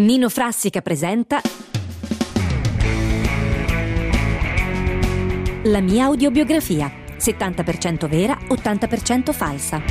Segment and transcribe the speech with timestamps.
[0.00, 1.42] Nino Frassica presenta
[5.64, 9.82] La mia audiobiografia, 70% vera, 80% falsa.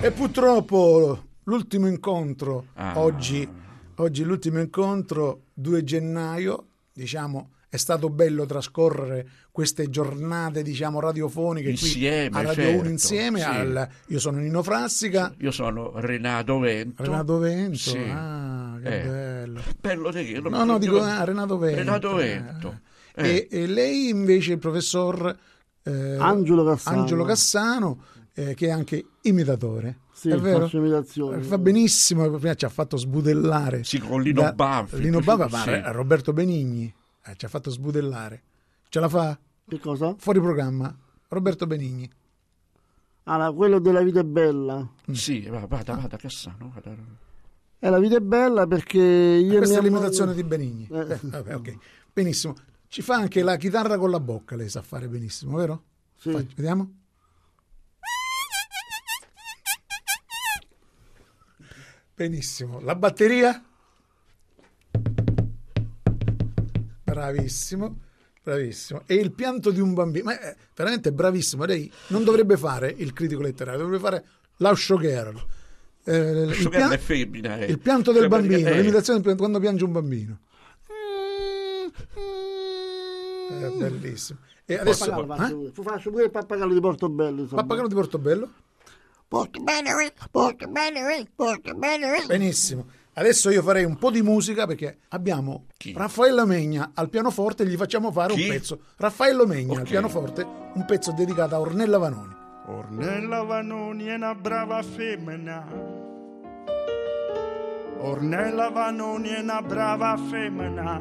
[0.00, 2.98] E purtroppo l'ultimo incontro, Ah.
[2.98, 3.48] oggi,
[3.96, 12.28] oggi l'ultimo incontro, 2 gennaio, diciamo, è stato bello trascorrere queste giornate, diciamo, radiofoniche Insieme,
[12.28, 13.38] qui a Radio certo, 1 insieme.
[13.38, 13.44] sì.
[13.46, 17.02] al- io sono Nino Frassica, Io sono Renato Vento.
[17.02, 17.78] Renato Vento.
[17.78, 17.96] Sì.
[17.96, 19.06] Ah, che Eh.
[19.08, 19.62] bello.
[19.80, 20.40] Bello di che?
[20.40, 21.78] No, no, dico ah, Renato Vento.
[21.78, 22.80] Renato Vento.
[23.14, 23.28] Eh.
[23.28, 25.34] E, e lei invece, il professor
[25.82, 27.00] eh, Angelo Cassano.
[27.00, 28.02] Angelo Cassano,
[28.34, 30.00] eh, che è anche imitatore.
[30.12, 30.60] Sì, è vero?
[30.60, 31.42] faccio imitazioni.
[31.42, 33.82] Fa benissimo, prima ci ha fatto sbudellare.
[33.82, 35.24] Sì, con Lino Da- Banfi, Lino sì.
[35.24, 38.42] Banfi, ma Roberto Benigni eh, ci ha fatto sbudellare.
[38.88, 39.38] Ce la fa?
[39.66, 40.14] Che cosa?
[40.18, 40.94] Fuori programma.
[41.28, 42.10] Roberto Benigni.
[43.24, 44.86] Allora, quello della vita è bella.
[45.12, 46.72] Sì, va- vada, vada, Cassano.
[46.74, 46.94] Vada.
[47.78, 50.88] E la vita è bella perché io e Questa è l'imitazione moglie- di Benigni.
[50.90, 51.12] Eh.
[51.12, 51.76] Eh, vabbè, ok.
[52.12, 52.54] Benissimo.
[52.88, 55.82] Ci fa anche la chitarra con la bocca, lei sa fare benissimo, vero?
[56.16, 56.30] Sì.
[56.32, 56.92] Fai- vediamo.
[62.14, 62.80] Benissimo.
[62.80, 63.62] La batteria?
[67.12, 67.96] Bravissimo,
[68.42, 69.02] bravissimo.
[69.06, 70.24] E il pianto di un bambino?
[70.24, 71.64] Ma è veramente bravissimo.
[71.64, 74.24] Lei non dovrebbe fare il critico letterario, dovrebbe fare
[74.56, 75.46] la showgirl.
[76.04, 77.66] Eh, il, pian- è femmina, eh.
[77.66, 78.80] il pianto del Cioè, bambino, eh.
[78.80, 80.38] l'imitazione del- quando piange un bambino.
[83.48, 84.38] È bellissimo.
[84.64, 85.84] E adesso Pappagallo faccio eh?
[85.84, 87.42] Faccio pure il pappagallo di Portobello.
[87.42, 87.60] insomma.
[87.60, 88.52] Pappagallo di Portobello?
[89.28, 92.06] Portobello, eh, Portobello, eh, Portobello.
[92.14, 92.26] eh.
[92.26, 92.86] Benissimo.
[93.14, 95.92] Adesso io farei un po' di musica perché abbiamo Chi?
[95.94, 98.44] Raffaello Megna al pianoforte e gli facciamo fare Chi?
[98.44, 98.78] un pezzo.
[98.96, 99.88] Raffaello Megna al Ok.
[99.88, 102.34] pianoforte, un pezzo dedicato a Ornella Vanoni.
[102.66, 105.66] Ornella Vanoni è una brava femmina.
[107.98, 111.00] Ornella Vanoni è una brava femmina.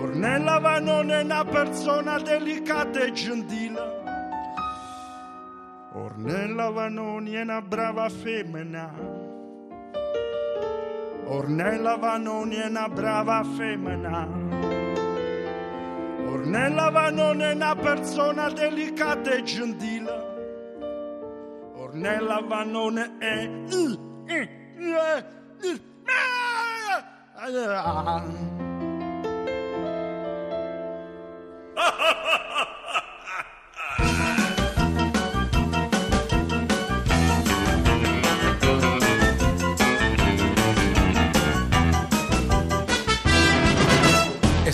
[0.00, 3.96] Ornella Vanoni è una persona delicata e gentile.
[5.92, 9.17] Ornella Vanoni è una brava femmina.
[11.30, 14.26] Ornella Vanoni è una brava femmina.
[16.26, 20.10] Ornella Vanoni è una persona delicata e gentile.
[21.74, 23.50] Ornella Vanoni è...
[24.26, 24.48] E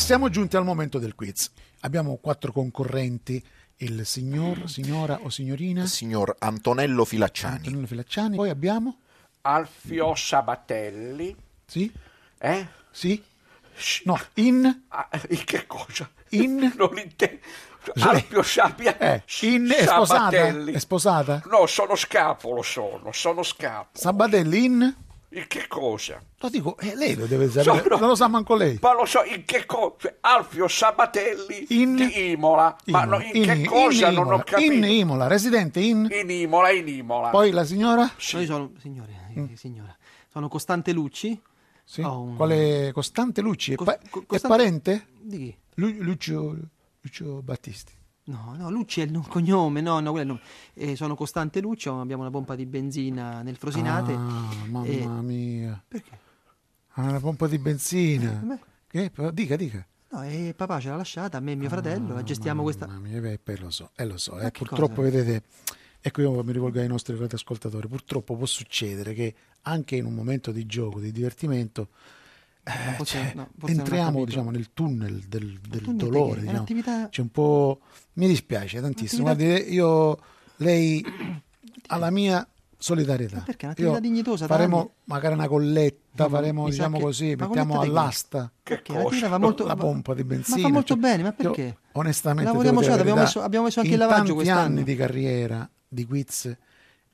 [0.04, 1.50] siamo giunti al momento del quiz.
[1.80, 3.42] Abbiamo quattro concorrenti,
[3.76, 7.56] il signor, signora o signorina signor Antonello Filacciani.
[7.56, 8.36] Antonino Filacciani.
[8.36, 8.98] Poi abbiamo
[9.40, 11.34] Alfio Sabatelli,
[11.66, 11.90] Sì?
[12.38, 12.66] eh?
[12.90, 13.22] Sì?
[14.04, 16.08] No, in Ah, in che cosa?
[16.30, 16.72] In?
[16.76, 17.40] Non intendo.
[18.00, 18.96] Alfio Sabia...
[18.98, 20.04] eh, in è sposata?
[20.30, 20.72] Sabatelli.
[20.72, 21.42] È sposata?
[21.50, 23.88] No, sono scapolo, sono, sono scapolo.
[23.92, 24.94] Sabatelli in
[25.36, 26.22] In che cosa?
[26.38, 28.78] Lo dico, eh, lei lo deve sapere, Sono- non lo sa manco lei.
[28.80, 29.94] Ma lo so, in che cosa?
[29.98, 32.76] Cioè, Alfio Sabatelli In- di Imola.
[32.86, 34.08] Ma Imola, no, in, che cosa?
[34.08, 34.72] in non ho Imola, capito.
[34.72, 36.08] In Imola, residente in...
[36.10, 37.30] In Imola, in Imola.
[37.30, 38.02] Poi la signora?
[38.02, 39.96] No, Io sono, signore, eh, signora,
[40.30, 41.40] sono Costante Lucci.
[41.84, 42.00] Sì.
[42.02, 43.72] Ho un- Quale Costante Lucci?
[43.72, 45.06] È, Cos- pa- co- è Costante- parente?
[45.20, 45.56] Di chi?
[45.74, 46.56] Lu- Lucio,
[47.00, 47.92] Lucio Battisti.
[48.26, 50.40] No, no, Lucci è il no- cognome, no, no, quello.
[50.72, 54.12] Eh, sono Costante Lucci, ho- abbiamo una pompa di benzina nel Frosinate.
[54.14, 55.82] Ah, mamma Eh, mia.
[55.86, 56.18] Perché?
[56.96, 58.58] Ha una pompa di benzina.
[58.86, 59.10] Che?
[59.10, 59.86] Però Dica, dica.
[60.10, 62.86] No, e papà ce l'ha lasciata, a me e mio fratello, la gestiamo questa...
[62.86, 64.38] Mamma mia, beh, beh, lo so, eh, lo so.
[64.38, 65.10] Eh, purtroppo, cosa?
[65.10, 65.42] vedete,
[66.00, 70.52] ecco io mi rivolgo ai nostri ascoltatori, purtroppo può succedere che anche in un momento
[70.52, 71.88] di gioco, di divertimento,
[72.64, 76.40] eh, forse- cioè, no, entriamo diciamo, nel tunnel del, del tunnel dolore.
[76.40, 76.50] diciamo.
[76.58, 77.80] un'attività- C'è un po'...
[78.14, 79.22] Mi dispiace tantissimo.
[79.24, 80.18] Un'attività- Guardi, io,
[80.56, 81.04] lei
[81.88, 82.46] ha la mia
[82.78, 83.36] solidarietà.
[83.36, 83.62] Ma perché?
[83.62, 84.90] È un'attività Io dignitosa, Faremo anni.
[85.04, 87.86] magari una colletta, ma faremo diciamo che- così, ma mettiamo di che?
[87.86, 88.92] all'asta Perché
[89.28, 89.66] la molto...
[89.66, 90.56] la pompa di benzina.
[90.56, 91.78] Ma fa molto cioè, bene, ma io, perché?
[91.92, 94.60] onestamente, già, la abbiamo messo- abbiamo messo anche in il lavaggio tanti quest'anno.
[94.60, 96.56] anni di carriera di quiz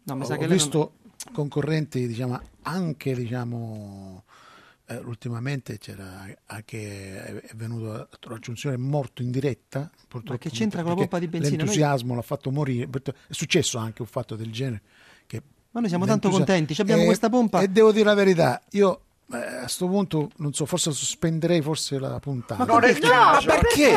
[0.03, 0.93] No, mi ho, ho lei non- visto
[1.33, 4.25] concorrenti, diciamo, anche diciamo
[4.91, 10.91] eh, ultimamente c'era anche è, venuto a raggiunzione morto in diretta purtroppo che c'entra con
[10.91, 11.57] la pompa di benzina?
[11.57, 14.83] Noi- l'entusiasmo l'ha fatto morire è successo anche un fatto del genere
[15.27, 17.61] che Ma noi siamo tanto contenti, abbiamo e- questa pompa.
[17.61, 19.03] e devo dire la verità io
[19.33, 22.65] a sto punto, non so, forse sospenderei forse la puntata.
[22.65, 23.93] Non è il No, ma perché?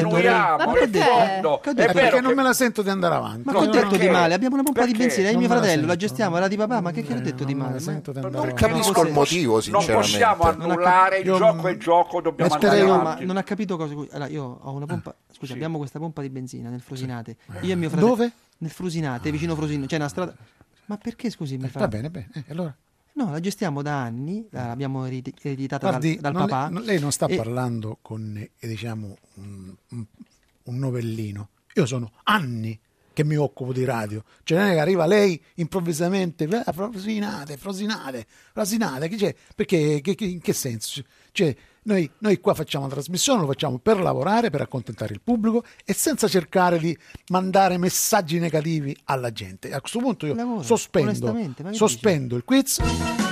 [0.00, 1.00] Continuiamo, Ma perché?
[1.00, 1.60] fondo.
[1.62, 1.90] Che ho È detto?
[1.90, 3.42] Eh, perché vero non me la sento di andare avanti.
[3.44, 4.06] Ma che ho No, detto perché?
[4.06, 4.34] di male?
[4.34, 5.06] Abbiamo una pompa di Perché?
[5.06, 7.44] benzina, è mio la fratello, la gestiamo, era di papà, ma che, che ho detto
[7.44, 7.78] di male?
[7.78, 9.96] di Ma- Non capisco il motivo, Non sinceramente.
[10.10, 13.24] possiamo Non ho annullare il gioco, è gioco, dobbiamo andare No, ma avanti.
[13.24, 13.94] non ha capito cosa.
[13.94, 15.14] Allora, io ho una pompa.
[15.30, 15.52] Scusa, Sì.
[15.52, 17.36] abbiamo questa pompa di benzina nel Frosinate.
[17.60, 18.10] Io e mio fratello.
[18.10, 18.32] Dove?
[18.58, 19.86] Nel Frusinate, vicino Frosino.
[19.86, 20.34] C'è una strada.
[20.86, 21.80] Ma perché scusi, mi fa?
[21.80, 22.28] Va bene, bene.
[22.34, 22.74] Eh, allora,
[23.14, 26.66] No, la gestiamo da anni, l'abbiamo eredi- ereditata guardi, dal, dal papà.
[26.68, 30.06] le- non- lei non sta e- parlando con, eh, diciamo, un, un-
[30.78, 31.50] novellino.
[31.74, 32.78] Io sono anni
[33.12, 34.24] che mi occupo di radio.
[34.42, 39.34] Cioè non è che arriva lei improvvisamente, "Eh, Frosinate, Frosinate, Frosinate, che c'è?
[39.54, 41.02] Perché, che- che- in che senso?
[41.32, 45.64] Cioè, noi, noi qua facciamo la trasmissione, lo facciamo per lavorare, per accontentare il pubblico
[45.84, 46.96] e senza cercare di
[47.28, 49.72] mandare messaggi negativi alla gente.
[49.72, 51.36] A questo punto io Lavoro, sospendo,
[51.72, 53.31] sospendo il quiz.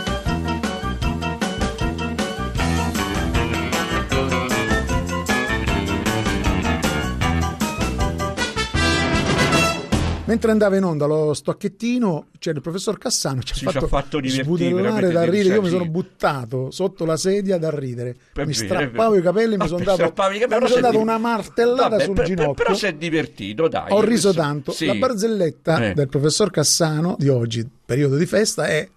[10.31, 14.21] Mentre andava in onda lo stocchettino, c'era il professor Cassano, ci ci ha fatto, fatto
[14.21, 15.55] divertire, sbudellare da ridere.
[15.57, 18.17] Io mi sono buttato sotto la sedia da ridere.
[18.33, 22.15] È mi strappavo i capelli, mi sono per dato, mi dato una martellata Vabbè, sul
[22.15, 22.55] per- per- ginocchio.
[22.65, 23.91] Però si è divertito, dai.
[23.91, 24.71] Ho riso Questo- tanto.
[24.71, 24.87] Sì.
[24.87, 25.95] La barzelletta Eh.
[25.95, 28.89] del professor Cassano di oggi, periodo di festa, è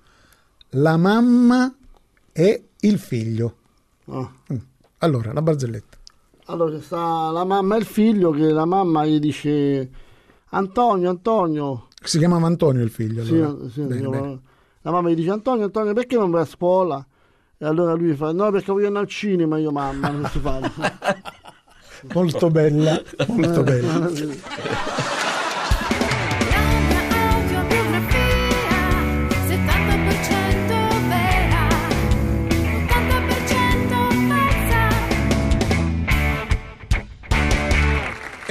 [0.76, 1.74] la mamma
[2.32, 3.56] e il figlio.
[4.12, 4.24] Mm.
[5.00, 5.98] Allora, la barzelletta.
[6.46, 9.90] Allora c'è sta la mamma e il figlio che la mamma gli dice
[10.56, 11.88] Antonio, Antonio.
[12.04, 13.24] Si chiamava Antonio il figlio.
[13.24, 13.70] Sì, allora.
[13.70, 14.40] sì, Bene, la- bene.
[14.82, 17.06] La mamma gli dice Antonio, Antonio, perché non vai a scuola?
[17.58, 20.60] E allora lui fa no perché voglio andare al cinema io mamma, non si fa.
[22.14, 24.10] Molto bella, molto bella.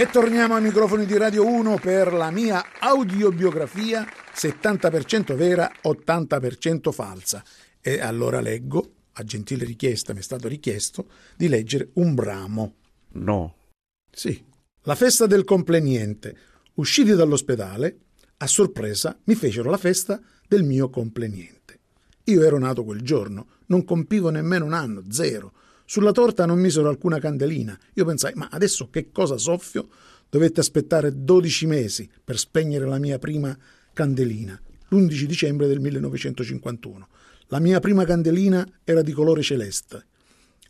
[0.02, 4.04] E torniamo ai microfoni di Radio 1 per la mia audiobiografia
[4.34, 7.44] 70% vera, 80% falsa.
[7.80, 11.06] E allora leggo, a gentile richiesta mi è stato richiesto,
[11.36, 12.74] di leggere un bramo.
[13.10, 13.54] No.
[14.10, 14.44] Sì,
[14.82, 16.36] la festa del compleniente.
[16.74, 17.98] Usciti dall'ospedale,
[18.38, 21.78] a sorpresa mi fecero la festa del mio compleniente.
[22.24, 25.52] Io ero nato quel giorno, non compivo nemmeno un anno, zero.
[25.92, 27.78] Sulla torta non misero alcuna candelina.
[27.96, 29.90] Io pensai, ma adesso che cosa soffio?
[30.30, 33.54] Dovette aspettare 12 mesi per spegnere la mia prima
[33.92, 34.58] candelina,
[34.88, 37.08] l'11 dicembre del 1951.
[37.48, 40.06] La mia prima candelina era di colore celeste.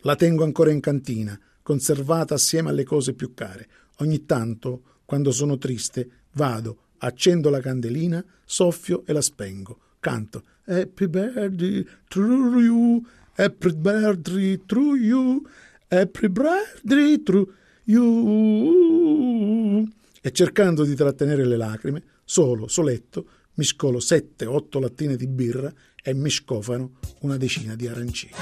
[0.01, 3.69] La tengo ancora in cantina, conservata assieme alle cose più care.
[3.99, 9.79] Ogni tanto, quando sono triste, vado, accendo la candelina, soffio e la spengo.
[10.01, 12.21] Canto Happy birthday to
[12.61, 13.05] you,
[13.35, 15.43] happy birthday to you,
[15.89, 17.49] happy birthday to
[17.85, 19.13] you.
[20.21, 25.73] E cercando di trattenere le lacrime, solo, soletto, mi scolo sette, otto lattine di birra
[26.03, 28.33] e mi scofano una decina di arancini.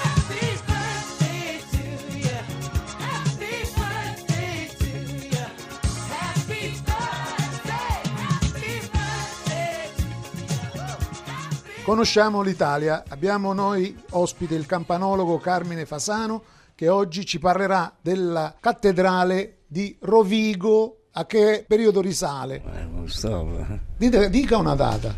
[11.90, 16.40] Conosciamo l'Italia, abbiamo noi ospite il campanologo Carmine Fasano
[16.76, 21.06] che oggi ci parlerà della cattedrale di Rovigo.
[21.14, 22.62] A che periodo risale?
[22.62, 23.66] Eh, non so,
[23.96, 25.12] Dite- dica una data.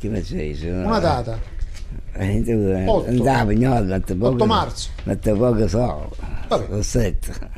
[0.00, 0.66] che facessi?
[0.66, 1.38] Una data.
[2.14, 3.08] Eh, tu, eh, Otto.
[3.08, 4.88] Andavo, no, metto poco, 8 marzo.
[5.04, 6.10] Metto poco so,
[6.48, 6.82] Vabbè.
[6.82, 7.50] sette.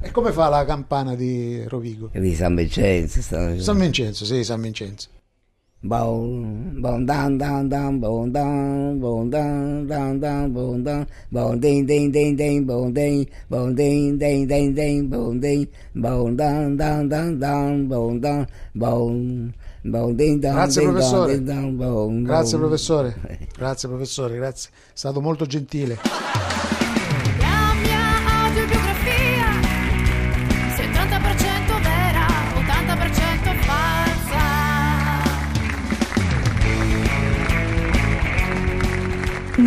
[0.00, 2.08] E come fa la campana di Rovigo?
[2.12, 5.08] Di San Vincenzo, San Vincenzo, sì, San Vincenzo.
[11.58, 13.28] Ding, ding, ding, ding, ding,
[13.74, 15.08] ding, ding, ding, ding, ding,
[20.54, 21.42] Grazie, professore.
[22.22, 23.14] Grazie professore.
[23.54, 24.70] Grazie professore, grazie.
[24.72, 25.98] È stato molto gentile.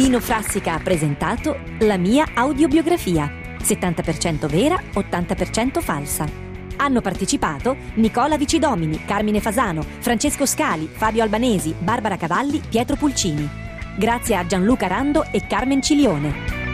[0.08, 3.30] Nino Frassica ha presentato La mia audiobiografia,
[3.62, 6.26] 70% vera, 80% falsa.
[6.78, 13.50] Hanno partecipato Nicola Vicidomini, Carmine Fasano, Francesco Scali, Fabio Albanesi, Barbara Cavalli, Pietro Pulcini.
[13.98, 16.67] Grazie a Gianluca Rando e Carmen Cilione.